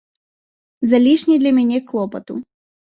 Залішне 0.95 1.35
для 1.47 1.55
мяне 1.61 1.77
клопату. 1.95 2.33